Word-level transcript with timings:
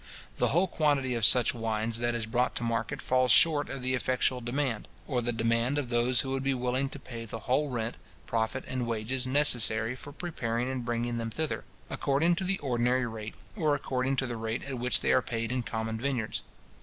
The 0.37 0.47
whole 0.47 0.67
quantity 0.67 1.13
of 1.13 1.23
such 1.23 1.53
wines 1.53 1.99
that 1.99 2.15
is 2.15 2.25
brought 2.25 2.55
to 2.55 2.63
market 2.63 3.03
falls 3.03 3.29
short 3.31 3.69
of 3.69 3.83
the 3.83 3.93
effectual 3.93 4.41
demand, 4.41 4.87
or 5.05 5.21
the 5.21 5.31
demand 5.31 5.77
of 5.77 5.89
those 5.89 6.21
who 6.21 6.31
would 6.31 6.41
be 6.41 6.55
willing 6.55 6.89
to 6.89 6.97
pay 6.99 7.25
the 7.25 7.41
whole 7.41 7.69
rent, 7.69 7.97
profit, 8.25 8.63
and 8.67 8.87
wages, 8.87 9.27
necessary 9.27 9.95
for 9.95 10.11
preparing 10.11 10.71
and 10.71 10.83
bringing 10.85 11.19
them 11.19 11.29
thither, 11.29 11.65
according 11.87 12.33
to 12.37 12.43
the 12.43 12.57
ordinary 12.61 13.05
rate, 13.05 13.35
or 13.55 13.75
according 13.75 14.15
to 14.15 14.25
the 14.25 14.37
rate 14.37 14.63
at 14.63 14.79
which 14.79 15.01
they 15.01 15.13
are 15.13 15.21
paid 15.21 15.51
in 15.51 15.61
common 15.61 15.99
vineyards. 16.01 16.41